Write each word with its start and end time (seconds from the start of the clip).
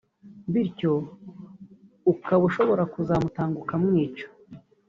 bityo 0.51 0.91
ukaba 2.13 2.43
ushobora 2.49 2.83
kuzamutanga 2.93 3.55
ukamwica 3.63 4.25